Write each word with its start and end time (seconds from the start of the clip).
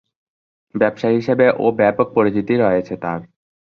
ব্যবসায়ী 0.75 1.15
হিসেবে 1.15 1.45
ও 1.57 1.65
ব্যাপক 1.79 2.07
পরিচিতি 2.15 2.53
রয়েছে 2.57 2.93
তার। 3.03 3.19